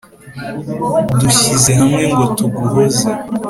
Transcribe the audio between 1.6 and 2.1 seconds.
hamwe